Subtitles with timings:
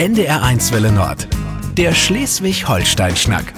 [0.00, 1.28] NDR1 Welle Nord.
[1.76, 3.52] Der Schleswig-Holstein-Schnack.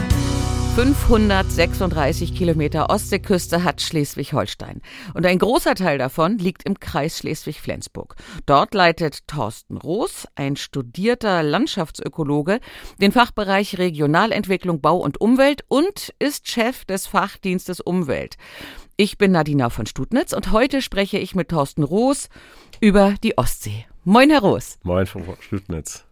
[0.74, 4.82] 536 Kilometer Ostseeküste hat Schleswig-Holstein.
[5.14, 8.16] Und ein großer Teil davon liegt im Kreis Schleswig-Flensburg.
[8.44, 12.58] Dort leitet Thorsten Roos, ein studierter Landschaftsökologe,
[13.00, 18.34] den Fachbereich Regionalentwicklung, Bau und Umwelt und ist Chef des Fachdienstes Umwelt.
[18.96, 22.28] Ich bin Nadina von Stutnitz und heute spreche ich mit Thorsten Roos
[22.80, 23.86] über die Ostsee.
[24.02, 24.80] Moin, Herr Roos.
[24.82, 26.04] Moin, Frau Stutnitz.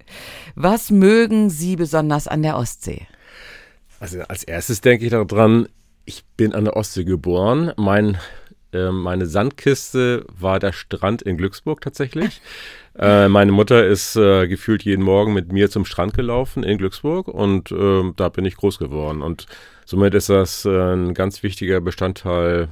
[0.55, 3.07] Was mögen Sie besonders an der Ostsee?
[4.01, 5.69] Also als erstes denke ich daran,
[6.05, 7.73] ich bin an der Ostsee geboren.
[7.77, 8.19] Mein,
[8.73, 12.41] äh, meine Sandkiste war der Strand in Glücksburg tatsächlich.
[12.99, 17.29] äh, meine Mutter ist äh, gefühlt jeden Morgen mit mir zum Strand gelaufen in Glücksburg
[17.29, 19.23] und ähm, da bin ich groß geworden.
[19.23, 19.47] Und
[19.85, 22.69] somit ist das äh, ein ganz wichtiger Bestandteil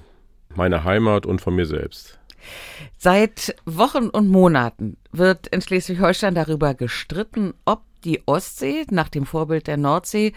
[0.55, 2.18] meiner Heimat und von mir selbst.
[2.97, 9.66] Seit Wochen und Monaten wird in Schleswig-Holstein darüber gestritten, ob die Ostsee nach dem Vorbild
[9.66, 10.32] der Nordsee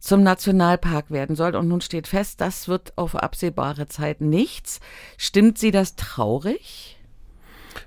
[0.00, 1.54] zum Nationalpark werden soll.
[1.54, 4.80] Und nun steht fest, das wird auf absehbare Zeit nichts.
[5.16, 6.98] Stimmt Sie das traurig?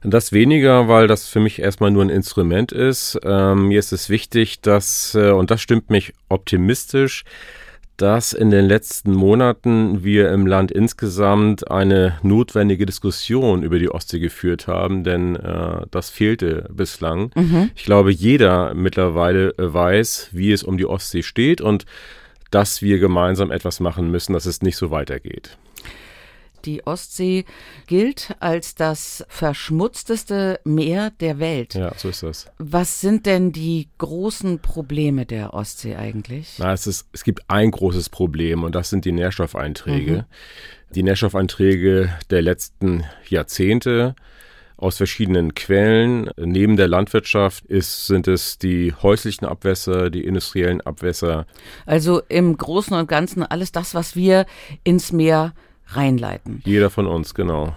[0.01, 3.19] Das weniger, weil das für mich erstmal nur ein Instrument ist.
[3.23, 7.25] Ähm, mir ist es wichtig, dass, äh, und das stimmt mich optimistisch,
[8.02, 14.19] dass in den letzten Monaten wir im Land insgesamt eine notwendige Diskussion über die Ostsee
[14.19, 17.31] geführt haben, denn äh, das fehlte bislang.
[17.36, 17.72] Mhm.
[17.75, 21.86] Ich glaube, jeder mittlerweile äh, weiß, wie es um die Ostsee steht und
[22.52, 25.58] dass wir gemeinsam etwas machen müssen, dass es nicht so weitergeht.
[26.65, 27.45] Die Ostsee
[27.88, 31.75] gilt als das verschmutzteste Meer der Welt.
[31.75, 32.51] Ja, so ist das.
[32.57, 36.55] Was sind denn die großen Probleme der Ostsee eigentlich?
[36.59, 40.13] Na, es, ist, es gibt ein großes Problem und das sind die Nährstoffeinträge.
[40.13, 40.25] Mhm.
[40.95, 44.16] Die Nährstoffeinträge der letzten Jahrzehnte
[44.79, 46.31] aus verschiedenen Quellen.
[46.38, 51.45] Neben der Landwirtschaft ist, sind es die häuslichen Abwässer, die industriellen Abwässer.
[51.85, 54.45] Also im Großen und Ganzen alles das, was wir
[54.84, 55.53] ins Meer
[55.91, 56.61] reinleiten.
[56.66, 57.75] Jeder von uns, genau.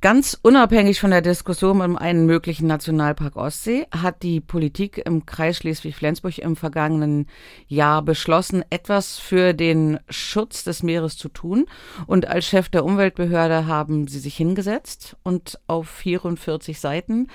[0.00, 5.56] Ganz unabhängig von der Diskussion um einen möglichen Nationalpark Ostsee hat die Politik im Kreis
[5.56, 7.26] Schleswig-Flensburg im vergangenen
[7.66, 11.66] Jahr beschlossen, etwas für den Schutz des Meeres zu tun.
[12.06, 17.28] Und als Chef der Umweltbehörde haben sie sich hingesetzt und auf 44 Seiten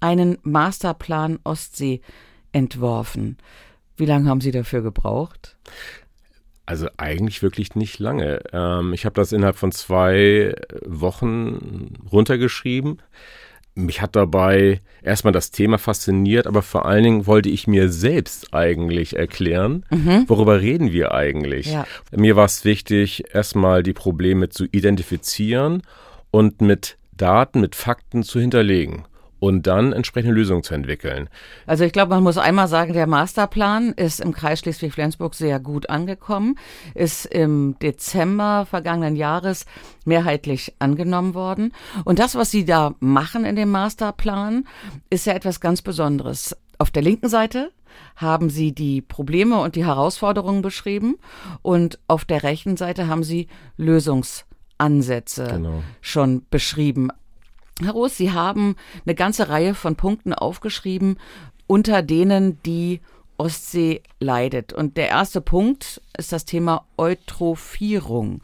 [0.00, 2.00] einen Masterplan Ostsee
[2.52, 3.36] entworfen.
[3.96, 5.56] Wie lange haben Sie dafür gebraucht?
[6.66, 8.40] Also eigentlich wirklich nicht lange.
[8.52, 10.54] Ähm, ich habe das innerhalb von zwei
[10.84, 13.00] Wochen runtergeschrieben.
[13.76, 18.54] Mich hat dabei erstmal das Thema fasziniert, aber vor allen Dingen wollte ich mir selbst
[18.54, 20.24] eigentlich erklären, mhm.
[20.28, 21.66] worüber reden wir eigentlich.
[21.66, 21.86] Ja.
[22.10, 25.82] Mir war es wichtig, erstmal die Probleme zu identifizieren
[26.30, 29.04] und mit Daten, mit Fakten zu hinterlegen
[29.38, 31.28] und dann entsprechende Lösungen zu entwickeln.
[31.66, 35.90] Also ich glaube, man muss einmal sagen, der Masterplan ist im Kreis Schleswig-Flensburg sehr gut
[35.90, 36.58] angekommen,
[36.94, 39.66] ist im Dezember vergangenen Jahres
[40.04, 41.72] mehrheitlich angenommen worden.
[42.04, 44.64] Und das, was Sie da machen in dem Masterplan,
[45.10, 46.56] ist ja etwas ganz Besonderes.
[46.78, 47.70] Auf der linken Seite
[48.16, 51.16] haben Sie die Probleme und die Herausforderungen beschrieben
[51.62, 55.82] und auf der rechten Seite haben Sie Lösungsansätze genau.
[56.00, 57.10] schon beschrieben.
[57.82, 61.18] Herr Roos, Sie haben eine ganze Reihe von Punkten aufgeschrieben,
[61.66, 63.00] unter denen die
[63.36, 64.72] Ostsee leidet.
[64.72, 68.40] Und der erste Punkt ist das Thema Eutrophierung.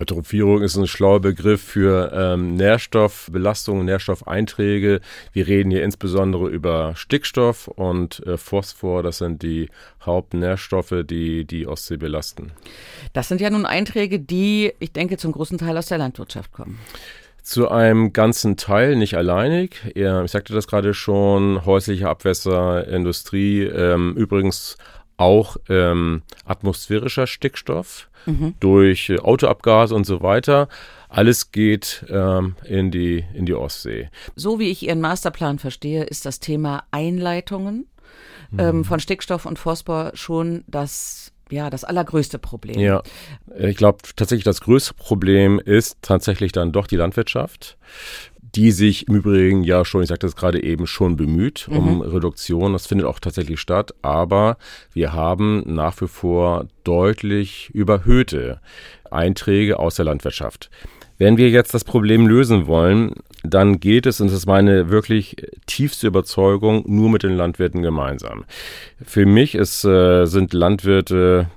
[0.00, 5.00] Eutrophierung ist ein schlauer Begriff für ähm, Nährstoffbelastung, Nährstoffeinträge.
[5.32, 9.04] Wir reden hier insbesondere über Stickstoff und äh, Phosphor.
[9.04, 9.68] Das sind die
[10.04, 12.50] Hauptnährstoffe, die die Ostsee belasten.
[13.12, 16.80] Das sind ja nun Einträge, die, ich denke, zum großen Teil aus der Landwirtschaft kommen.
[17.44, 19.76] Zu einem ganzen Teil, nicht alleinig.
[19.94, 24.78] Ich sagte das gerade schon, häusliche Abwässer, Industrie, ähm, übrigens
[25.18, 28.54] auch ähm, atmosphärischer Stickstoff mhm.
[28.60, 30.68] durch äh, Autoabgase und so weiter.
[31.10, 34.08] Alles geht ähm, in, die, in die Ostsee.
[34.34, 37.86] So wie ich Ihren Masterplan verstehe, ist das Thema Einleitungen
[38.56, 38.84] ähm, mhm.
[38.84, 42.78] von Stickstoff und Phosphor schon das ja, das allergrößte Problem.
[42.78, 43.02] Ja,
[43.56, 47.76] ich glaube tatsächlich, das größte Problem ist tatsächlich dann doch die Landwirtschaft,
[48.54, 52.00] die sich im Übrigen ja schon, ich sagte es gerade eben, schon bemüht um mhm.
[52.02, 52.72] Reduktion.
[52.72, 54.58] Das findet auch tatsächlich statt, aber
[54.92, 58.60] wir haben nach wie vor deutlich überhöhte
[59.10, 60.70] Einträge aus der Landwirtschaft.
[61.18, 63.14] Wenn wir jetzt das Problem lösen wollen,
[63.44, 65.36] dann geht es, und das ist meine wirklich
[65.66, 68.44] tiefste Überzeugung, nur mit den Landwirten gemeinsam.
[69.04, 71.48] Für mich ist, äh, sind Landwirte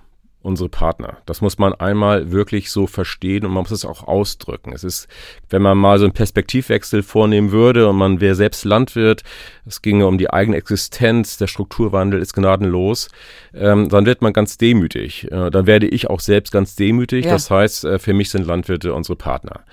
[0.47, 1.17] unsere Partner.
[1.25, 4.71] Das muss man einmal wirklich so verstehen und man muss es auch ausdrücken.
[4.73, 5.07] Es ist,
[5.49, 9.23] wenn man mal so einen Perspektivwechsel vornehmen würde und man wäre selbst Landwirt,
[9.65, 13.09] es ginge um die eigene Existenz, der Strukturwandel ist gnadenlos,
[13.53, 15.29] ähm, dann wird man ganz demütig.
[15.31, 17.25] Äh, dann werde ich auch selbst ganz demütig.
[17.25, 17.33] Ja.
[17.33, 19.65] Das heißt, äh, für mich sind Landwirte unsere Partner.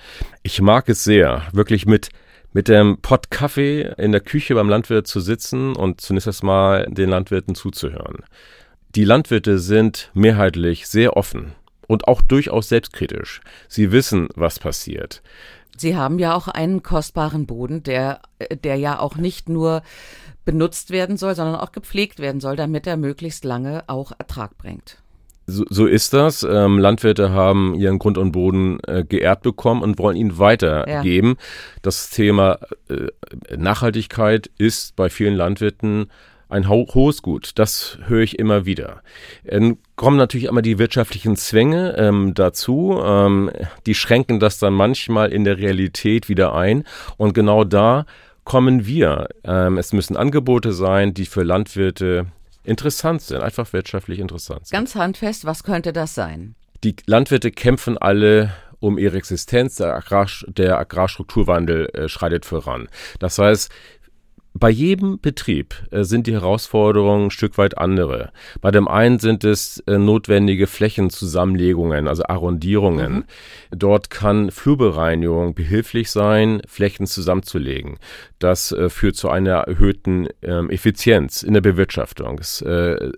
[0.43, 2.09] Ich mag es sehr, wirklich mit
[2.51, 7.09] mit dem Pott Kaffee in der Küche beim Landwirt zu sitzen und zunächst erstmal den
[7.09, 8.19] Landwirten zuzuhören.
[8.95, 11.51] Die Landwirte sind mehrheitlich sehr offen
[11.85, 13.41] und auch durchaus selbstkritisch.
[13.67, 15.21] Sie wissen, was passiert.
[15.75, 18.21] Sie haben ja auch einen kostbaren Boden, der,
[18.63, 19.81] der ja auch nicht nur
[20.45, 24.99] benutzt werden soll, sondern auch gepflegt werden soll, damit er möglichst lange auch Ertrag bringt.
[25.47, 26.43] So, so ist das.
[26.43, 31.35] Ähm, Landwirte haben ihren Grund und Boden äh, geerbt bekommen und wollen ihn weitergeben.
[31.37, 31.45] Ja.
[31.81, 32.59] Das Thema
[32.89, 33.07] äh,
[33.55, 36.07] Nachhaltigkeit ist bei vielen Landwirten
[36.49, 37.51] ein ho hohes Gut.
[37.55, 39.01] Das höre ich immer wieder.
[39.45, 42.99] Ähm, kommen natürlich immer die wirtschaftlichen Zwänge ähm, dazu.
[43.03, 43.51] Ähm,
[43.85, 46.83] die schränken das dann manchmal in der Realität wieder ein.
[47.17, 48.05] Und genau da
[48.43, 49.29] kommen wir.
[49.43, 52.27] Ähm, es müssen Angebote sein, die für Landwirte
[52.63, 54.77] interessant sind, einfach wirtschaftlich interessant sind.
[54.77, 56.55] Ganz handfest, was könnte das sein?
[56.83, 59.75] Die Landwirte kämpfen alle um ihre Existenz.
[59.75, 62.87] Der, Agrar, der Agrarstrukturwandel äh, schreitet voran.
[63.19, 63.71] Das heißt,
[64.57, 68.31] bei jedem Betrieb äh, sind die Herausforderungen ein Stück weit andere.
[68.61, 73.13] Bei dem einen sind es äh, notwendige Flächenzusammenlegungen, also Arrondierungen.
[73.13, 73.23] Mhm.
[73.71, 77.97] Dort kann Flurbereinigung behilflich sein, Flächen zusammenzulegen.
[78.39, 82.39] Das äh, führt zu einer erhöhten ähm, Effizienz in der Bewirtschaftung.
[82.39, 82.63] Es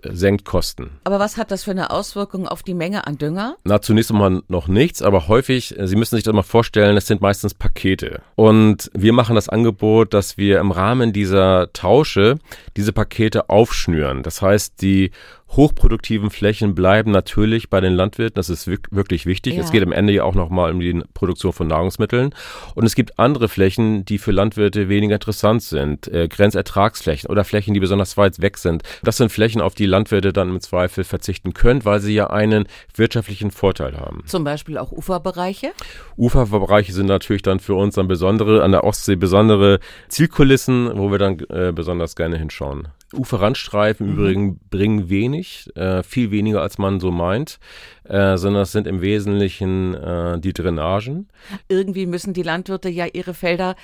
[0.02, 0.90] senkt Kosten.
[1.04, 3.56] Aber was hat das für eine Auswirkung auf die Menge an Dünger?
[3.64, 7.20] Na, zunächst einmal noch nichts, aber häufig, Sie müssen sich das mal vorstellen, es sind
[7.20, 8.22] meistens Pakete.
[8.34, 12.38] Und wir machen das Angebot, dass wir im Rahmen dieser dieser Tausche
[12.76, 14.22] diese Pakete aufschnüren.
[14.22, 15.10] Das heißt, die
[15.50, 18.34] hochproduktiven Flächen bleiben natürlich bei den Landwirten.
[18.34, 19.54] Das ist wirklich wichtig.
[19.54, 19.62] Ja.
[19.62, 22.34] Es geht am Ende ja auch nochmal um die Produktion von Nahrungsmitteln.
[22.74, 26.06] Und es gibt andere Flächen, die für Landwirte weniger interessant sind.
[26.08, 28.82] Äh, Grenzertragsflächen oder Flächen, die besonders weit weg sind.
[29.02, 32.66] Das sind Flächen, auf die Landwirte dann im Zweifel verzichten können, weil sie ja einen
[32.94, 34.22] wirtschaftlichen Vorteil haben.
[34.26, 35.72] Zum Beispiel auch Uferbereiche?
[36.16, 41.18] Uferbereiche sind natürlich dann für uns dann besondere, an der Ostsee besondere Zielkulissen, wo wir
[41.18, 42.88] dann äh, besonders gerne hinschauen.
[43.14, 44.12] Uferrandstreifen mhm.
[44.12, 47.58] übrigens bringen wenig, äh, viel weniger als man so meint,
[48.04, 51.28] äh, sondern es sind im Wesentlichen äh, die Drainagen.
[51.68, 53.76] Irgendwie müssen die Landwirte ja ihre Felder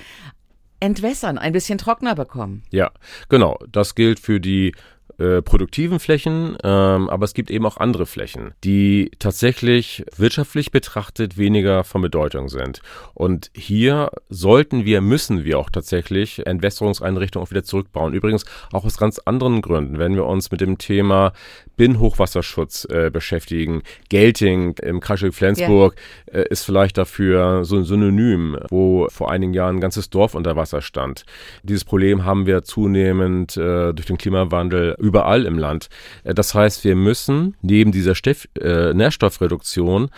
[0.79, 2.63] entwässern, ein bisschen trockener bekommen.
[2.69, 2.91] Ja,
[3.29, 3.57] genau.
[3.71, 4.75] Das gilt für die
[5.17, 11.37] äh, produktiven Flächen, ähm, aber es gibt eben auch andere Flächen, die tatsächlich wirtschaftlich betrachtet
[11.37, 12.81] weniger von Bedeutung sind.
[13.13, 18.13] Und hier sollten wir, müssen wir auch tatsächlich Entwässerungseinrichtungen auch wieder zurückbauen.
[18.13, 21.33] Übrigens auch aus ganz anderen Gründen, wenn wir uns mit dem Thema
[21.77, 23.83] Binnenhochwasserschutz äh, beschäftigen.
[24.09, 25.95] Gelting im Kreisel Flensburg
[26.31, 26.39] ja.
[26.39, 30.55] äh, ist vielleicht dafür so ein Synonym, wo vor einigen Jahren ein ganzes Dorf unter
[30.55, 31.25] Wasser stand.
[31.63, 35.89] Dieses Problem haben wir zunehmend äh, durch den Klimawandel überall im Land.
[36.23, 40.09] Äh, das heißt, wir müssen neben dieser Steff, äh, Nährstoffreduktion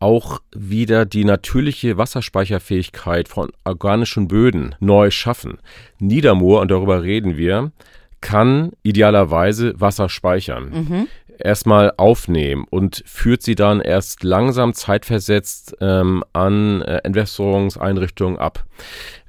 [0.00, 5.58] auch wieder die natürliche Wasserspeicherfähigkeit von organischen Böden neu schaffen.
[5.98, 7.72] Niedermoor, und darüber reden wir,
[8.20, 10.70] kann idealerweise Wasser speichern.
[10.70, 11.08] Mhm.
[11.38, 18.64] Erstmal aufnehmen und führt sie dann erst langsam zeitversetzt ähm, an äh, Entwässerungseinrichtungen ab.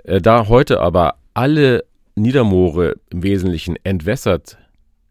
[0.03, 1.83] Äh, da heute aber alle
[2.15, 4.57] Niedermoore im Wesentlichen entwässert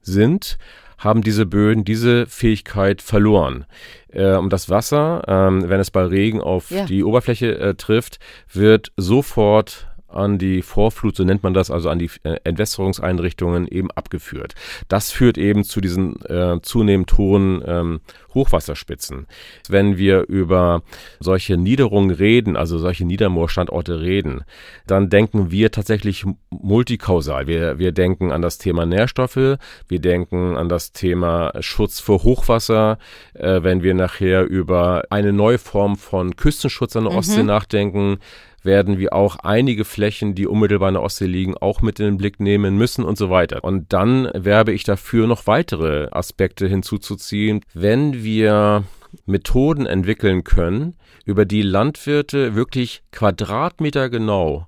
[0.05, 0.59] sind,
[0.99, 3.67] haben diese Böden diese Fähigkeit verloren.
[4.13, 6.87] Äh, und das Wasser, ähm, wenn es bei Regen auf ja.
[6.87, 8.19] die Oberfläche äh, trifft,
[8.53, 13.91] wird sofort an die Vorflut, so nennt man das, also an die äh, Entwässerungseinrichtungen eben
[13.91, 14.55] abgeführt.
[14.89, 18.01] Das führt eben zu diesen äh, zunehmend hohen ähm,
[18.35, 19.27] Hochwasserspitzen.
[19.69, 20.83] Wenn wir über
[21.21, 24.43] solche Niederungen reden, also solche Niedermoorstandorte reden,
[24.87, 27.47] dann denken wir tatsächlich multikausal.
[27.47, 32.99] Wir, wir denken an das Thema Nährstoffe, wir denken an das Thema Schutz vor Hochwasser.
[33.35, 37.47] Äh, wenn wir nachher über eine neue Form von Küstenschutz an der Ostsee mhm.
[37.47, 38.19] nachdenken,
[38.65, 42.17] werden wir auch einige Flächen, die unmittelbar in der Ostsee liegen, auch mit in den
[42.17, 43.63] Blick nehmen müssen und so weiter.
[43.63, 47.61] Und dann werbe ich dafür, noch weitere Aspekte hinzuzuziehen.
[47.75, 48.85] Wenn wir
[49.27, 54.67] Methoden entwickeln können, über die Landwirte wirklich Quadratmeter genau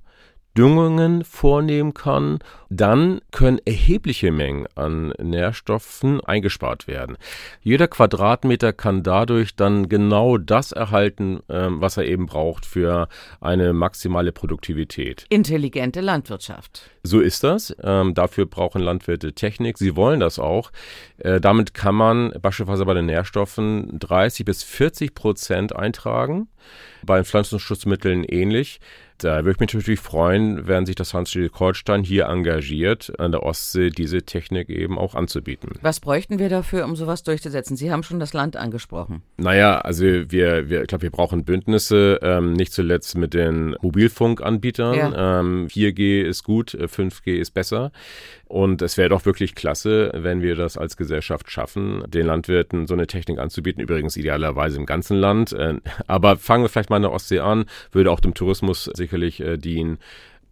[0.57, 2.39] Düngungen vornehmen kann,
[2.71, 7.17] dann können erhebliche Mengen an Nährstoffen eingespart werden.
[7.61, 13.09] Jeder Quadratmeter kann dadurch dann genau das erhalten, ähm, was er eben braucht für
[13.41, 15.27] eine maximale Produktivität.
[15.29, 16.91] Intelligente Landwirtschaft.
[17.03, 17.77] So ist das.
[17.83, 19.79] Ähm, dafür brauchen Landwirte Technik.
[19.79, 20.73] Sie wollen das auch.
[21.19, 26.49] Äh, damit kann man beispielsweise bei den Nährstoffen 30 bis 40 Prozent eintragen.
[27.05, 28.81] Bei Pflanzenschutzmitteln ähnlich.
[29.19, 33.43] Da würde ich mich natürlich freuen, wenn sich das Hans Holstein hier engagiert, an der
[33.43, 35.71] Ostsee diese Technik eben auch anzubieten.
[35.83, 37.77] Was bräuchten wir dafür, um sowas durchzusetzen?
[37.77, 39.23] Sie haben schon das Land angesprochen.
[39.37, 44.95] Naja, also wir, wir ich glaube, wir brauchen Bündnisse, ähm, nicht zuletzt mit den Mobilfunkanbietern.
[44.95, 45.41] Ja.
[45.41, 47.93] Ähm, 4G ist gut, 5G äh, ist besser.
[48.49, 52.95] Und es wäre doch wirklich klasse, wenn wir das als Gesellschaft schaffen, den Landwirten so
[52.95, 53.83] eine Technik anzubieten.
[53.83, 55.53] Übrigens idealerweise im ganzen Land.
[55.53, 59.41] Äh, aber fangen wir vielleicht mal in der Ostsee an, würde auch dem Tourismus sicherlich
[59.41, 59.99] äh, dienen.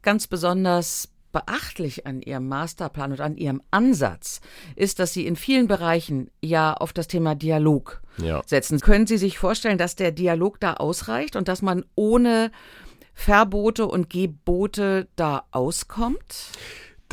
[0.03, 4.41] Ganz besonders beachtlich an Ihrem Masterplan und an Ihrem Ansatz
[4.77, 8.43] ist, dass Sie in vielen Bereichen ja auf das Thema Dialog ja.
[8.47, 8.81] setzen.
[8.81, 12.51] Können Sie sich vorstellen, dass der Dialog da ausreicht und dass man ohne
[13.15, 16.51] Verbote und Gebote da auskommt?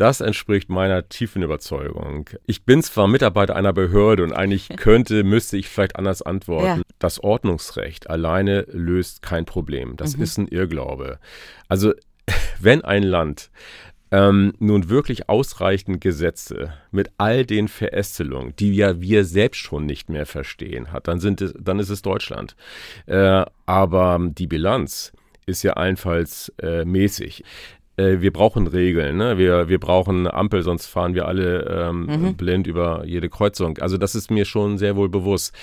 [0.02, 2.28] Das entspricht meiner tiefen Überzeugung.
[2.48, 6.80] Ich bin zwar Mitarbeiter einer Behörde und eigentlich könnte, müsste ich vielleicht anders antworten.
[6.80, 6.96] Ja.
[6.98, 9.96] Das Ordnungsrecht alleine löst kein Problem.
[9.98, 10.24] Das mhm.
[10.24, 11.20] ist ein Irrglaube.
[11.68, 11.94] Also,
[12.60, 13.52] wenn ein Land
[14.10, 20.10] ähm, nun wirklich ausreichend Gesetze mit all den Verästelungen, die ja wir selbst schon nicht
[20.10, 22.56] mehr verstehen hat, dann, sind es, dann ist es Deutschland.
[23.06, 25.14] Äh, aber die Bilanz
[25.46, 27.44] ist ja allenfalls äh, mäßig.
[28.02, 29.38] Äh, wir brauchen Regeln, ne?
[29.38, 32.36] wir, wir brauchen Ampel, sonst fahren wir alle ähm, mhm.
[32.36, 33.78] blind über jede Kreuzung.
[33.78, 35.56] Also das ist mir schon sehr wohl bewusst.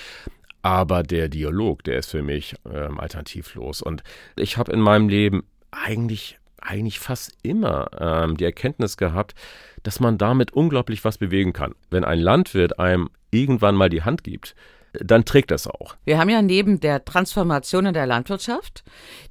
[0.61, 3.81] Aber der Dialog, der ist für mich ähm, alternativlos.
[3.81, 4.03] Und
[4.35, 9.35] ich habe in meinem Leben eigentlich, eigentlich fast immer ähm, die Erkenntnis gehabt,
[9.83, 11.75] dass man damit unglaublich was bewegen kann.
[11.89, 14.53] Wenn ein Landwirt einem irgendwann mal die Hand gibt,
[14.93, 15.95] dann trägt das auch.
[16.05, 18.83] Wir haben ja neben der Transformation in der Landwirtschaft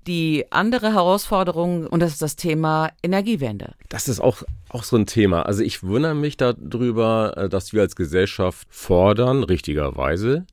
[0.06, 3.74] die andere Herausforderung und das ist das Thema Energiewende.
[3.88, 5.42] Das ist auch, auch so ein Thema.
[5.42, 10.46] Also ich wundere mich darüber, äh, dass wir als Gesellschaft fordern, richtigerweise,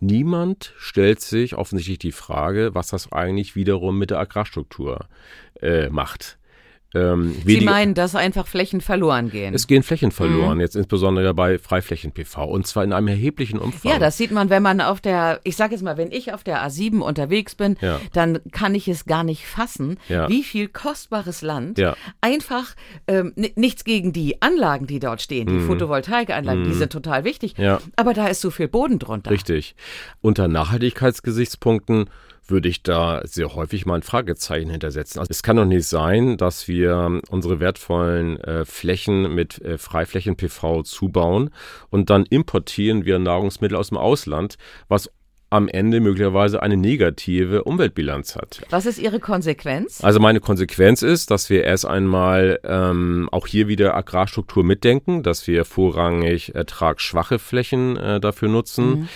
[0.00, 5.06] Niemand stellt sich offensichtlich die Frage, was das eigentlich wiederum mit der Agrarstruktur
[5.60, 6.38] äh, macht.
[6.96, 9.54] Ähm, Sie meinen, dass einfach Flächen verloren gehen?
[9.54, 10.60] Es gehen Flächen verloren, mhm.
[10.60, 13.92] jetzt insbesondere bei Freiflächen-PV und zwar in einem erheblichen Umfang.
[13.92, 16.42] Ja, das sieht man, wenn man auf der, ich sage jetzt mal, wenn ich auf
[16.42, 18.00] der A7 unterwegs bin, ja.
[18.12, 20.28] dann kann ich es gar nicht fassen, ja.
[20.28, 21.96] wie viel kostbares Land ja.
[22.20, 22.74] einfach,
[23.06, 25.66] ähm, nichts gegen die Anlagen, die dort stehen, die mhm.
[25.66, 26.68] Photovoltaikanlagen, mhm.
[26.68, 27.54] die sind total wichtig,
[27.96, 29.30] aber da ist so viel Boden drunter.
[29.30, 29.74] Richtig.
[30.20, 32.08] Unter Nachhaltigkeitsgesichtspunkten
[32.48, 35.18] würde ich da sehr häufig mal ein Fragezeichen hintersetzen.
[35.18, 40.82] Also es kann doch nicht sein, dass wir unsere wertvollen äh, Flächen mit äh, Freiflächen-PV
[40.82, 41.50] zubauen
[41.90, 44.56] und dann importieren wir Nahrungsmittel aus dem Ausland,
[44.88, 45.10] was
[45.48, 48.62] am Ende möglicherweise eine negative Umweltbilanz hat.
[48.70, 50.02] Was ist Ihre Konsequenz?
[50.02, 55.46] Also meine Konsequenz ist, dass wir erst einmal ähm, auch hier wieder Agrarstruktur mitdenken, dass
[55.46, 58.86] wir vorrangig ertragsschwache Flächen äh, dafür nutzen.
[58.86, 59.08] Mhm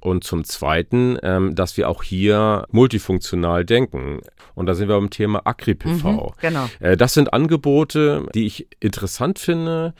[0.00, 4.20] und zum Zweiten, ähm, dass wir auch hier multifunktional denken.
[4.54, 6.10] Und da sind wir beim Thema Agri-PV.
[6.10, 6.68] Mhm, genau.
[6.80, 9.94] Äh, das sind Angebote, die ich interessant finde.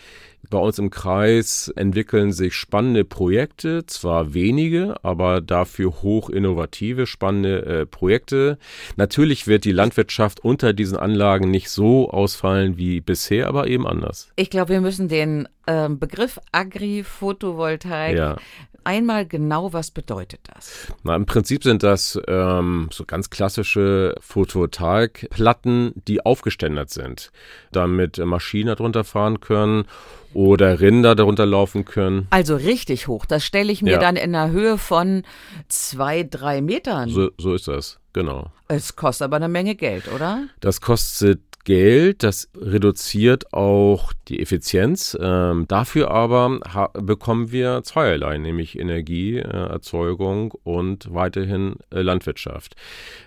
[0.49, 7.65] Bei uns im Kreis entwickeln sich spannende Projekte, zwar wenige, aber dafür hoch innovative, spannende
[7.67, 8.59] äh, Projekte.
[8.97, 14.33] Natürlich wird die Landwirtschaft unter diesen Anlagen nicht so ausfallen wie bisher, aber eben anders.
[14.37, 18.37] Ich glaube, wir müssen den ähm, Begriff Agri-Photovoltaik ja
[18.85, 20.93] einmal genau, was bedeutet das?
[21.03, 27.33] Na, Im Prinzip sind das ähm, so ganz klassische Photovoltaikplatten, die aufgeständert sind,
[27.73, 29.85] damit Maschinen darunter fahren können
[30.33, 32.27] oder Rinder darunter laufen können.
[32.31, 33.27] Also richtig hoch.
[33.27, 33.99] Das stelle ich mir ja.
[33.99, 35.25] dann in einer Höhe von
[35.69, 37.09] zwei, drei Metern.
[37.09, 38.53] So, so ist das, genau.
[38.69, 40.45] Es kostet aber eine Menge Geld, oder?
[40.61, 45.17] Das kostet Geld, das reduziert auch die Effizienz.
[45.21, 46.59] Ähm, dafür aber
[46.95, 52.77] bekommen wir zweierlei, nämlich Energieerzeugung äh, und weiterhin äh, Landwirtschaft.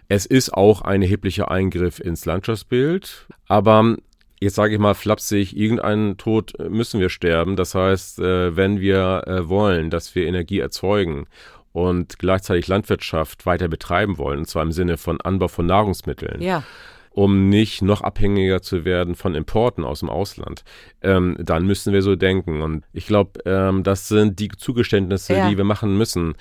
[0.09, 3.97] Es ist auch ein erheblicher Eingriff ins Landschaftsbild, aber
[4.39, 7.55] jetzt sage ich mal flapsig, irgendeinen Tod müssen wir sterben.
[7.55, 11.27] Das heißt, äh, wenn wir äh, wollen, dass wir Energie erzeugen
[11.71, 16.63] und gleichzeitig Landwirtschaft weiter betreiben wollen, und zwar im Sinne von Anbau von Nahrungsmitteln, ja
[17.13, 20.63] um nicht noch abhängiger zu werden von Importen aus dem Ausland.
[21.01, 22.61] Ähm, dann müssen wir so denken.
[22.61, 25.49] Und ich glaube, ähm, das sind die Zugeständnisse, ja.
[25.49, 26.33] die wir machen müssen.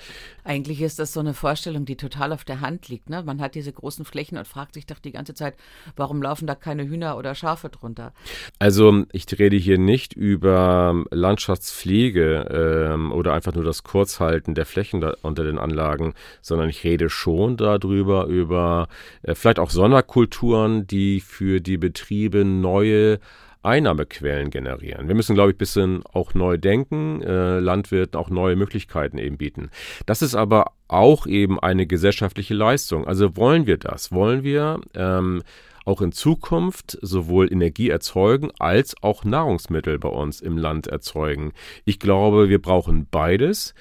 [0.43, 3.09] Eigentlich ist das so eine Vorstellung, die total auf der Hand liegt.
[3.09, 3.23] Ne?
[3.23, 5.55] Man hat diese großen Flächen und fragt sich doch die ganze Zeit,
[5.95, 8.13] warum laufen da keine Hühner oder Schafe drunter?
[8.59, 15.03] Also ich rede hier nicht über Landschaftspflege ähm, oder einfach nur das Kurzhalten der Flächen
[15.21, 18.87] unter den Anlagen, sondern ich rede schon darüber, über
[19.21, 23.19] äh, vielleicht auch Sonderkulturen, die für die Betriebe neue
[23.63, 25.07] Einnahmequellen generieren.
[25.07, 29.37] Wir müssen, glaube ich, ein bisschen auch neu denken, äh, Landwirten auch neue Möglichkeiten eben
[29.37, 29.69] bieten.
[30.05, 33.07] Das ist aber auch eben eine gesellschaftliche Leistung.
[33.07, 34.11] Also wollen wir das?
[34.11, 35.43] Wollen wir ähm,
[35.85, 41.53] auch in Zukunft sowohl Energie erzeugen als auch Nahrungsmittel bei uns im Land erzeugen?
[41.85, 43.73] Ich glaube, wir brauchen beides.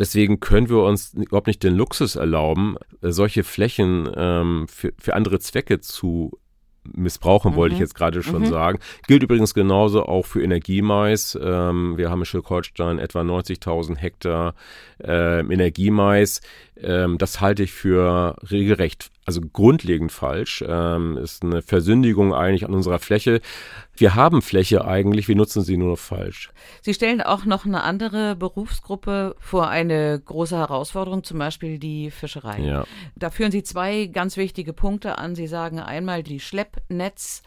[0.00, 5.38] Deswegen können wir uns überhaupt nicht den Luxus erlauben, solche Flächen ähm, für, für andere
[5.38, 6.32] Zwecke zu
[6.84, 7.56] missbrauchen, mhm.
[7.56, 7.84] wollte ich mhm.
[7.84, 8.46] jetzt gerade schon mhm.
[8.46, 8.78] sagen.
[9.06, 11.38] Gilt übrigens genauso auch für Energiemais.
[11.40, 14.54] Ähm, wir haben in Schleswig-Holstein etwa 90.000 Hektar
[15.02, 16.40] äh, Energiemais.
[16.82, 20.64] Ähm, das halte ich für regelrecht, also grundlegend falsch.
[20.66, 23.40] Ähm, ist eine Versündigung eigentlich an unserer Fläche.
[23.94, 26.50] Wir haben Fläche eigentlich, wir nutzen sie nur falsch.
[26.80, 32.60] Sie stellen auch noch eine andere Berufsgruppe vor eine große Herausforderung, zum Beispiel die Fischerei.
[32.60, 32.84] Ja.
[33.14, 35.34] Da führen Sie zwei ganz wichtige Punkte an.
[35.34, 37.42] Sie sagen einmal die Schleppnetz.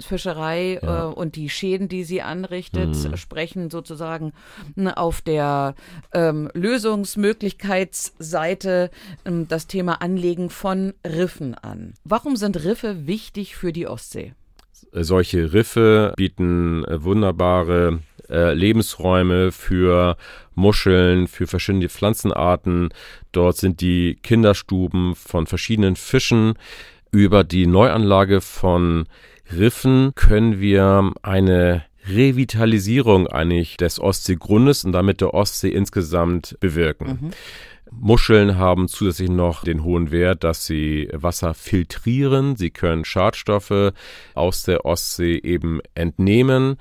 [0.00, 1.10] Fischerei ja.
[1.10, 3.16] äh, und die Schäden, die sie anrichtet, mhm.
[3.16, 4.32] sprechen sozusagen
[4.94, 5.74] auf der
[6.12, 8.71] ähm, Lösungsmöglichkeitsseite
[9.24, 11.94] ähm, das Thema Anlegen von Riffen an.
[12.04, 14.34] Warum sind Riffe wichtig für die Ostsee?
[14.92, 20.16] Solche Riffe bieten äh, wunderbare äh, Lebensräume für
[20.54, 22.90] Muscheln, für verschiedene Pflanzenarten.
[23.32, 26.54] Dort sind die Kinderstuben von verschiedenen Fischen.
[27.10, 29.06] Über die Neuanlage von
[29.54, 37.06] Riffen können wir eine Revitalisierung eigentlich des Ostseegrundes und damit der Ostsee insgesamt bewirken.
[37.06, 37.30] Mhm.
[38.00, 42.56] Muscheln haben zusätzlich noch den hohen Wert, dass sie Wasser filtrieren.
[42.56, 43.92] Sie können Schadstoffe
[44.34, 46.76] aus der Ostsee eben entnehmen.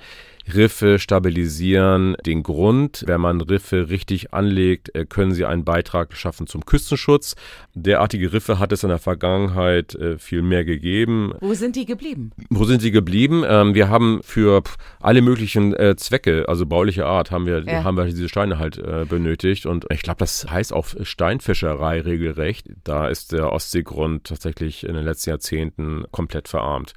[0.55, 3.03] Riffe stabilisieren den Grund.
[3.08, 7.36] Wenn man Riffe richtig anlegt, äh, können sie einen Beitrag schaffen zum Küstenschutz.
[7.74, 11.34] Derartige Riffe hat es in der Vergangenheit äh, viel mehr gegeben.
[11.39, 12.31] Wo sind die geblieben?
[12.50, 13.43] Wo sind sie geblieben?
[13.48, 14.63] Ähm, wir haben für
[15.00, 17.84] alle möglichen äh, Zwecke, also bauliche Art, haben wir, ja.
[17.84, 19.65] haben wir diese Steine halt benötigt.
[19.65, 22.67] Und ich glaube, das heißt auch Steinfischerei regelrecht.
[22.84, 26.93] Da ist der Ostseegrund tatsächlich in den letzten Jahrzehnten komplett verarmt.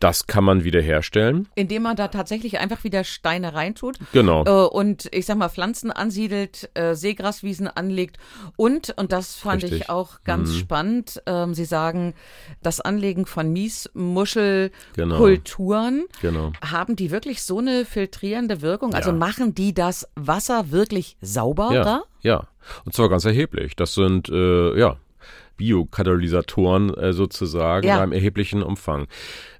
[0.00, 1.46] Das kann man wiederherstellen.
[1.54, 3.98] Indem man da tatsächlich einfach wieder Steine reintut.
[4.12, 4.46] Genau.
[4.46, 8.16] Äh, und ich sag mal, Pflanzen ansiedelt, äh, Seegraswiesen anlegt.
[8.56, 9.82] Und, und das fand Richtig.
[9.82, 10.54] ich auch ganz mhm.
[10.54, 12.14] spannend, ähm, Sie sagen,
[12.62, 16.52] das Anlegen von Miesmuschelkulturen, genau.
[16.52, 16.60] genau.
[16.64, 18.94] haben die wirklich so eine filtrierende Wirkung?
[18.94, 19.16] Also ja.
[19.16, 22.04] machen die das Wasser wirklich sauberer?
[22.22, 22.46] Ja, ja.
[22.86, 23.76] Und zwar ganz erheblich.
[23.76, 24.96] Das sind, äh, ja,
[25.60, 27.96] Biokatalysatoren äh, sozusagen ja.
[27.96, 29.08] in einem erheblichen Umfang.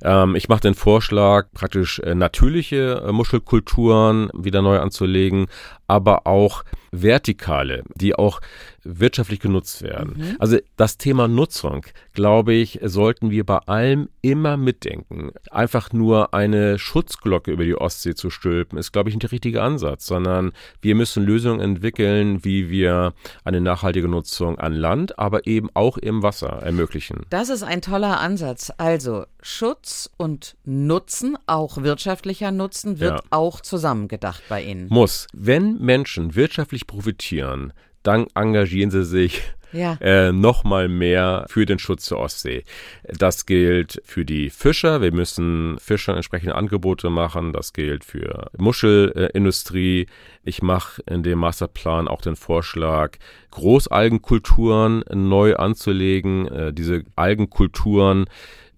[0.02, 5.46] Ähm, ich mache den Vorschlag, praktisch äh, natürliche äh, Muschelkulturen wieder neu anzulegen,
[5.90, 8.40] aber auch vertikale, die auch
[8.83, 10.14] wirtschaftlich genutzt werden.
[10.16, 10.37] Mhm.
[10.38, 15.31] Also das Thema Nutzung, glaube ich, sollten wir bei allem immer mitdenken.
[15.50, 19.62] Einfach nur eine Schutzglocke über die Ostsee zu stülpen, ist, glaube ich, nicht der richtige
[19.62, 23.12] Ansatz, sondern wir müssen Lösungen entwickeln, wie wir
[23.44, 27.26] eine nachhaltige Nutzung an Land, aber eben auch im Wasser ermöglichen.
[27.31, 28.72] Das ist ein toller Ansatz.
[28.79, 33.26] Also Schutz und Nutzen, auch wirtschaftlicher Nutzen, wird ja.
[33.31, 34.88] auch zusammengedacht bei Ihnen.
[34.88, 35.26] Muss.
[35.33, 39.96] Wenn Menschen wirtschaftlich profitieren, dann engagieren sie sich ja.
[40.00, 42.64] äh, noch mal mehr für den Schutz der Ostsee.
[43.04, 45.00] Das gilt für die Fischer.
[45.00, 47.52] Wir müssen Fischern entsprechende Angebote machen.
[47.52, 50.06] Das gilt für Muschelindustrie.
[50.42, 53.18] Ich mache in dem Masterplan auch den Vorschlag,
[53.50, 56.48] Großalgenkulturen neu anzulegen.
[56.48, 58.26] Äh, diese Algenkulturen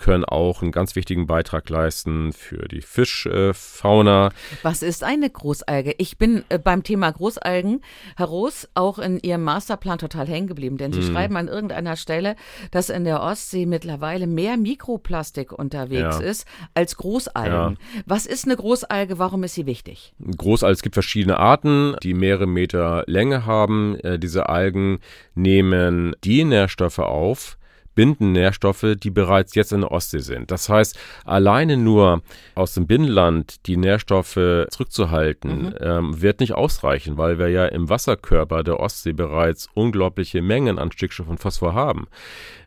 [0.03, 4.31] können auch einen ganz wichtigen Beitrag leisten für die Fischfauna.
[4.63, 5.95] Was ist eine Großalge?
[5.99, 7.83] Ich bin äh, beim Thema Großalgen
[8.17, 11.13] heraus auch in Ihrem Masterplan total hängen geblieben, denn Sie mm.
[11.13, 12.37] schreiben an irgendeiner Stelle,
[12.71, 16.21] dass in der Ostsee mittlerweile mehr Mikroplastik unterwegs ja.
[16.21, 17.53] ist als Großalgen.
[17.53, 18.03] Ja.
[18.07, 19.19] Was ist eine Großalge?
[19.19, 20.15] Warum ist sie wichtig?
[20.37, 23.97] Großalgen, es gibt verschiedene Arten, die mehrere Meter Länge haben.
[24.01, 24.99] Äh, diese Algen
[25.35, 27.57] nehmen die Nährstoffe auf,
[27.95, 30.51] binden Nährstoffe, die bereits jetzt in der Ostsee sind.
[30.51, 32.23] Das heißt, alleine nur
[32.55, 34.39] aus dem Binnenland die Nährstoffe
[34.71, 35.75] zurückzuhalten, mhm.
[35.81, 40.93] ähm, wird nicht ausreichen, weil wir ja im Wasserkörper der Ostsee bereits unglaubliche Mengen an
[40.93, 42.07] Stickstoff und Phosphor haben.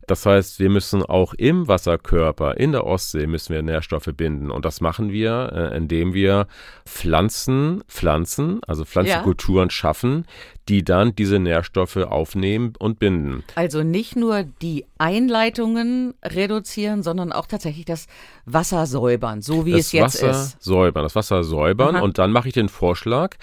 [0.07, 4.51] Das heißt, wir müssen auch im Wasserkörper, in der Ostsee, müssen wir Nährstoffe binden.
[4.51, 6.47] Und das machen wir, äh, indem wir
[6.85, 9.71] Pflanzen, Pflanzen, also Pflanzenkulturen ja.
[9.71, 10.25] schaffen,
[10.67, 13.43] die dann diese Nährstoffe aufnehmen und binden.
[13.53, 18.07] Also nicht nur die Einleitungen reduzieren, sondern auch tatsächlich das
[18.45, 20.63] Wasser säubern, so wie das es jetzt Wasser ist.
[20.63, 21.97] Säubern, das Wasser säubern.
[21.97, 22.03] Aha.
[22.03, 23.35] Und dann mache ich den Vorschlag,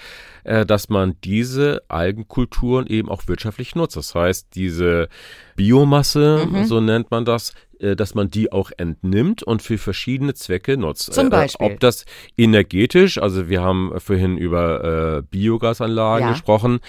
[0.43, 3.95] äh, dass man diese Algenkulturen eben auch wirtschaftlich nutzt.
[3.95, 5.07] Das heißt, diese
[5.55, 6.65] Biomasse, mhm.
[6.65, 7.53] so nennt man das,
[7.95, 11.13] dass man die auch entnimmt und für verschiedene Zwecke nutzt.
[11.13, 11.67] Zum äh, Beispiel.
[11.67, 12.05] Ob das
[12.37, 16.31] energetisch, also wir haben vorhin über äh, Biogasanlagen ja.
[16.33, 16.79] gesprochen,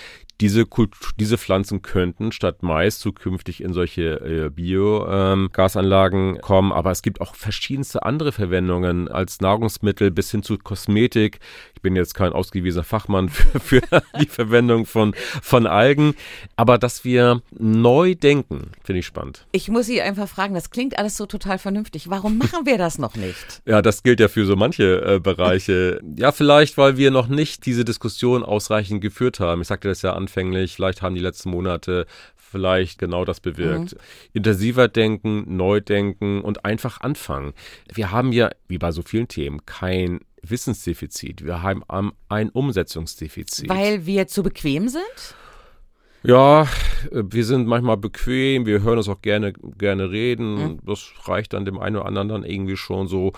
[0.40, 6.90] diese, Kultur, diese Pflanzen könnten statt Mais zukünftig in solche äh, Biogasanlagen ähm, kommen, aber
[6.90, 11.38] es gibt auch verschiedenste andere Verwendungen als Nahrungsmittel bis hin zu Kosmetik.
[11.74, 13.82] Ich bin jetzt kein ausgewiesener Fachmann für, für
[14.20, 16.14] die Verwendung von, von Algen,
[16.56, 19.46] aber dass wir neu denken, finde ich spannend.
[19.52, 22.10] Ich muss Sie einfach fragen, das klingt alles so total vernünftig.
[22.10, 23.62] Warum machen wir das noch nicht?
[23.66, 26.00] ja, das gilt ja für so manche äh, Bereiche.
[26.16, 29.62] ja, vielleicht, weil wir noch nicht diese Diskussion ausreichend geführt haben.
[29.62, 33.94] Ich sagte das ja anfänglich, vielleicht haben die letzten Monate vielleicht genau das bewirkt.
[33.94, 33.98] Mhm.
[34.34, 37.52] Intensiver denken, neu denken und einfach anfangen.
[37.92, 41.44] Wir haben ja, wie bei so vielen Themen, kein Wissensdefizit.
[41.44, 41.82] Wir haben
[42.28, 43.68] ein Umsetzungsdefizit.
[43.68, 45.02] Weil wir zu bequem sind?
[46.26, 46.66] Ja,
[47.10, 50.54] wir sind manchmal bequem, wir hören uns auch gerne, gerne reden.
[50.54, 50.78] Mhm.
[50.86, 53.32] Das reicht dann dem einen oder anderen dann irgendwie schon so.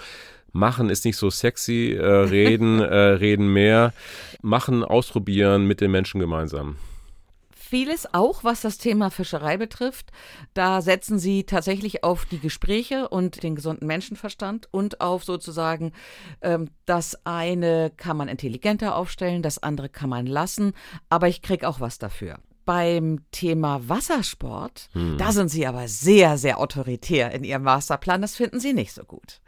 [0.53, 3.93] Machen ist nicht so sexy, äh, reden, äh, reden mehr.
[4.41, 6.77] Machen, ausprobieren mit den Menschen gemeinsam
[7.67, 10.13] vieles, auch was das Thema Fischerei betrifft.
[10.55, 15.93] Da setzen Sie tatsächlich auf die Gespräche und den gesunden Menschenverstand und auf sozusagen,
[16.43, 20.75] ähm, das eine kann man intelligenter aufstellen, das andere kann man lassen,
[21.11, 25.17] aber ich kriege auch was dafür beim Thema Wassersport, hm.
[25.17, 28.21] da sind Sie aber sehr, sehr autoritär in Ihrem Masterplan.
[28.21, 29.41] Das finden Sie nicht so gut.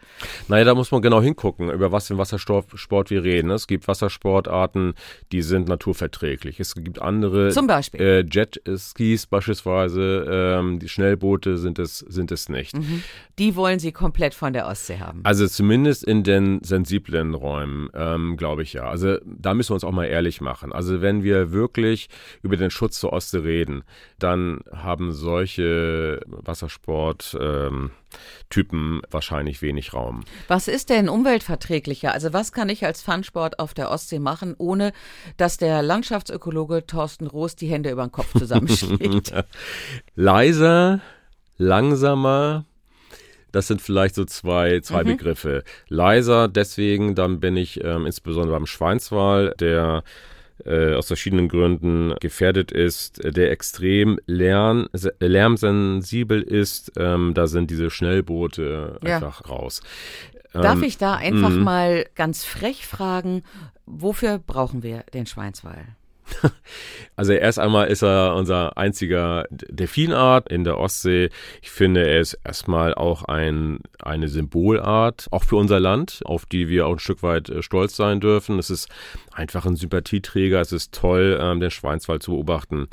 [0.47, 3.51] Naja, da muss man genau hingucken, über was für Wassersport wir reden.
[3.51, 4.95] Es gibt Wassersportarten,
[5.33, 6.61] die sind naturverträglich.
[6.61, 7.51] Es gibt andere.
[7.51, 8.01] Zum Beispiel.
[8.01, 12.77] Äh, Jetskis beispielsweise, ähm, die Schnellboote sind es, sind es nicht.
[12.77, 13.03] Mhm.
[13.39, 15.21] Die wollen Sie komplett von der Ostsee haben.
[15.25, 18.89] Also zumindest in den sensiblen Räumen, ähm, glaube ich ja.
[18.89, 20.73] Also da müssen wir uns auch mal ehrlich machen.
[20.73, 22.09] Also wenn wir wirklich
[22.43, 23.83] über den Schutz zur Ostsee reden,
[24.18, 27.90] dann haben solche Wassersport-Typen
[28.73, 30.25] ähm, wahrscheinlich wenig Raum.
[30.49, 32.12] Was ist denn umweltverträglicher?
[32.12, 34.92] Also was kann ich als Funsport auf der Ostsee machen, ohne
[35.37, 39.33] dass der Landschaftsökologe Thorsten Roos die Hände über den Kopf zusammenschlägt?
[40.14, 41.01] Leiser,
[41.57, 42.64] langsamer,
[43.53, 45.09] das sind vielleicht so zwei, zwei mhm.
[45.09, 45.64] Begriffe.
[45.88, 50.05] Leiser, deswegen, dann bin ich ähm, insbesondere beim Schweinswal, der
[50.64, 54.88] äh, aus verschiedenen Gründen gefährdet ist, der extrem lärm,
[55.21, 59.16] lärmsensibel ist, ähm, da sind diese Schnellboote ja.
[59.16, 59.81] einfach raus.
[60.53, 61.62] Darf ähm, ich da einfach mhm.
[61.62, 63.42] mal ganz frech fragen,
[63.87, 65.85] wofür brauchen wir den Schweinswall?
[67.16, 71.31] Also erst einmal ist er unser einziger Delfinart in der Ostsee.
[71.62, 76.68] Ich finde, er ist erstmal auch ein, eine Symbolart, auch für unser Land, auf die
[76.68, 78.61] wir auch ein Stück weit äh, stolz sein dürfen.
[78.61, 78.88] Es ist
[79.38, 80.61] einfach ein Sympathieträger.
[80.61, 82.88] Es ist toll, ähm, den Schweinswald zu beobachten.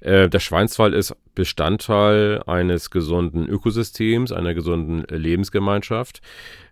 [0.00, 6.20] Äh, der Schweinswald ist Bestandteil eines gesunden Ökosystems, einer gesunden Lebensgemeinschaft.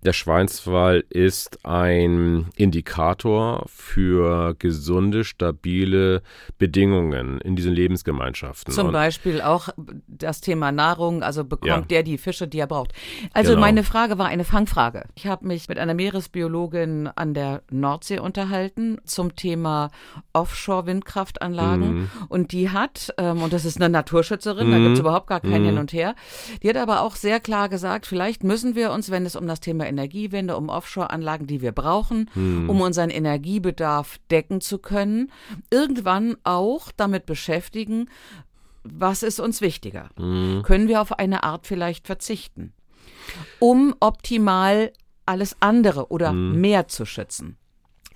[0.04, 6.22] Der Schweinswall ist ein Indikator für gesunde, stabile
[6.58, 8.72] Bedingungen in diesen Lebensgemeinschaften.
[8.72, 9.70] Zum Und Beispiel auch
[10.06, 11.80] das Thema Nahrung, also bekommt ja.
[11.80, 12.92] der die Fische, die er braucht.
[13.32, 13.62] Also genau.
[13.62, 15.04] meine Frage war eine Fangfrage.
[15.14, 19.90] Ich habe mich mit einer Meeresbiologin an der Nordsee unterhalten zum Thema
[20.32, 21.94] Offshore-Windkraftanlagen.
[21.94, 22.10] Mhm.
[22.28, 24.70] Und die hat, ähm, und das ist eine Naturschützerin, mhm.
[24.70, 25.66] da gibt es überhaupt gar kein mhm.
[25.66, 26.14] Hin und Her,
[26.62, 29.58] die hat aber auch sehr klar gesagt, vielleicht müssen wir uns, wenn es um das
[29.58, 32.70] Thema Energiewende, um Offshore-Anlagen, die wir brauchen, hm.
[32.70, 35.32] um unseren Energiebedarf decken zu können,
[35.68, 38.08] irgendwann auch damit beschäftigen,
[38.84, 40.10] was ist uns wichtiger?
[40.16, 40.62] Hm.
[40.62, 42.72] Können wir auf eine Art vielleicht verzichten,
[43.58, 44.92] um optimal
[45.26, 46.60] alles andere oder hm.
[46.60, 47.56] mehr zu schützen?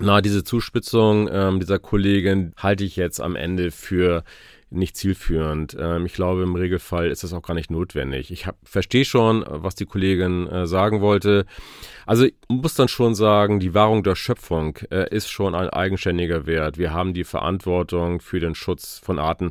[0.04, 4.24] Na, diese Zuspitzung ähm, dieser Kollegin halte ich jetzt am Ende für
[4.68, 5.76] nicht zielführend.
[5.78, 8.32] Ähm, ich glaube, im Regelfall ist das auch gar nicht notwendig.
[8.32, 11.46] Ich verstehe schon, was die Kollegin äh, sagen wollte.
[12.04, 16.46] Also ich muss dann schon sagen, die Wahrung der Schöpfung äh, ist schon ein eigenständiger
[16.46, 16.78] Wert.
[16.78, 19.50] Wir haben die Verantwortung für den Schutz von Arten.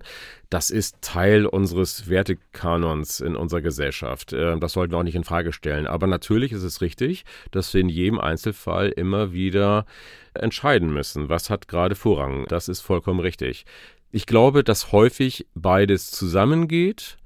[0.49, 4.33] Das ist Teil unseres Wertekanons in unserer Gesellschaft.
[4.33, 5.87] Äh, das sollten wir auch nicht in Frage stellen.
[5.87, 9.85] Aber natürlich ist es richtig, dass wir in jedem Einzelfall immer wieder
[10.33, 12.45] entscheiden müssen, was hat gerade Vorrang.
[12.47, 13.65] Das ist vollkommen richtig.
[14.11, 17.17] Ich glaube, dass häufig beides zusammengeht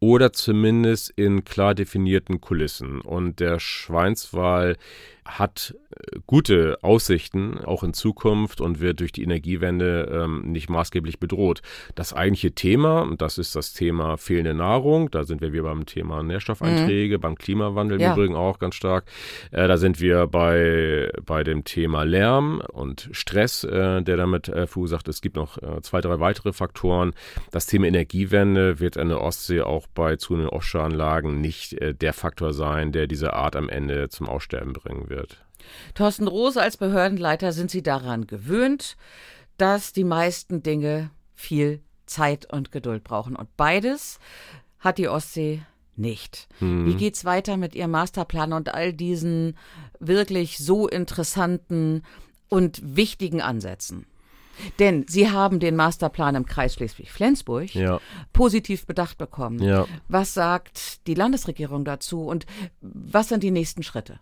[0.00, 3.00] oder zumindest in klar definierten Kulissen.
[3.00, 4.76] Und der Schweinswal
[5.26, 11.18] hat äh, gute Aussichten auch in Zukunft und wird durch die Energiewende ähm, nicht maßgeblich
[11.18, 11.62] bedroht.
[11.94, 16.22] Das eigentliche Thema, das ist das Thema fehlende Nahrung, da sind wir wieder beim Thema
[16.22, 17.20] Nährstoffeinträge, mhm.
[17.20, 18.08] beim Klimawandel ja.
[18.08, 19.04] im Übrigen auch ganz stark.
[19.50, 24.66] Äh, da sind wir bei, bei dem Thema Lärm und Stress, äh, der damit äh,
[24.66, 25.08] verursacht.
[25.08, 27.12] Es gibt noch äh, zwei, drei weitere Faktoren.
[27.50, 32.52] Das Thema Energiewende wird an der Ostsee auch bei zunehmenden Offshore-Anlagen nicht äh, der Faktor
[32.52, 35.44] sein, der diese Art am Ende zum Aussterben bringen wird wird.
[35.94, 38.96] Thorsten Rose als Behördenleiter sind Sie daran gewöhnt,
[39.56, 43.34] dass die meisten Dinge viel Zeit und Geduld brauchen.
[43.34, 44.18] Und beides
[44.78, 45.62] hat die Ostsee
[45.96, 46.48] nicht.
[46.58, 46.86] Hm.
[46.86, 49.56] Wie geht's weiter mit Ihrem Masterplan und all diesen
[49.98, 52.02] wirklich so interessanten
[52.48, 54.06] und wichtigen Ansätzen?
[54.78, 58.00] Denn Sie haben den Masterplan im Kreis Schleswig-Flensburg ja.
[58.32, 59.62] positiv bedacht bekommen.
[59.62, 59.86] Ja.
[60.08, 62.46] Was sagt die Landesregierung dazu und
[62.80, 64.18] was sind die nächsten Schritte?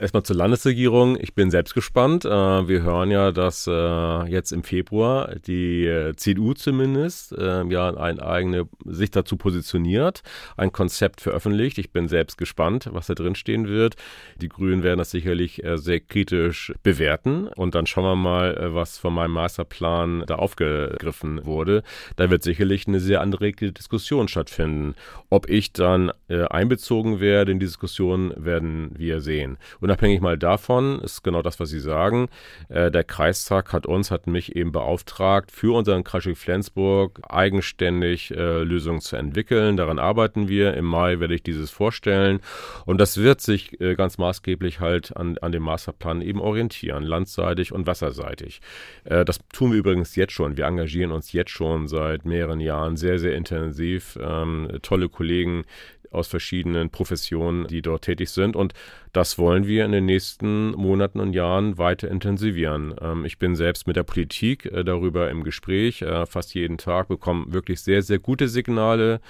[0.00, 1.18] Erstmal zur Landesregierung.
[1.20, 2.24] Ich bin selbst gespannt.
[2.24, 8.22] Äh, wir hören ja, dass äh, jetzt im Februar die äh, CDU zumindest ja eine
[8.22, 10.22] eigene sich dazu positioniert,
[10.56, 11.78] ein Konzept veröffentlicht.
[11.78, 13.96] Ich bin selbst gespannt, was da drin stehen wird.
[14.36, 19.14] Die Grünen werden das sicherlich sehr kritisch bewerten und dann schauen wir mal, was von
[19.14, 21.82] meinem Masterplan da aufgegriffen wurde.
[22.16, 24.94] Da wird sicherlich eine sehr anregende Diskussion stattfinden.
[25.30, 29.56] Ob ich dann einbezogen werde in die Diskussion, werden wir sehen sehen.
[29.80, 32.28] Unabhängig mal davon ist genau das, was Sie sagen.
[32.68, 38.62] Äh, der Kreistag hat uns, hat mich eben beauftragt, für unseren Kreis Flensburg eigenständig äh,
[38.62, 39.76] Lösungen zu entwickeln.
[39.76, 40.74] Daran arbeiten wir.
[40.74, 42.40] Im Mai werde ich dieses vorstellen.
[42.84, 47.72] Und das wird sich äh, ganz maßgeblich halt an, an dem Masterplan eben orientieren, landseitig
[47.72, 48.60] und wasserseitig.
[49.04, 50.56] Äh, das tun wir übrigens jetzt schon.
[50.56, 54.18] Wir engagieren uns jetzt schon seit mehreren Jahren sehr, sehr intensiv.
[54.22, 55.64] Ähm, tolle Kollegen,
[56.12, 58.56] aus verschiedenen Professionen, die dort tätig sind.
[58.56, 58.74] Und
[59.12, 62.94] das wollen wir in den nächsten Monaten und Jahren weiter intensivieren.
[63.00, 67.08] Ähm, ich bin selbst mit der Politik äh, darüber im Gespräch, äh, fast jeden Tag,
[67.08, 69.20] bekomme wirklich sehr, sehr gute Signale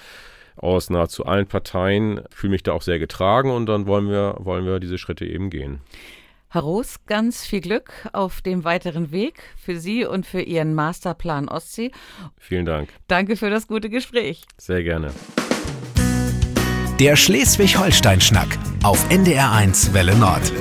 [0.55, 4.65] aus nahezu allen Parteien, fühle mich da auch sehr getragen und dann wollen wir, wollen
[4.65, 5.81] wir diese Schritte eben gehen.
[6.53, 11.49] Herr Roos, ganz viel Glück auf dem weiteren Weg für Sie und für Ihren Masterplan
[11.49, 11.91] Ostsee.
[12.37, 12.89] Vielen Dank.
[13.07, 14.43] Danke für das gute Gespräch.
[14.59, 15.11] Sehr gerne.
[17.03, 20.53] Der Schleswig-Holstein-Schnack auf NDR1 Welle Nord.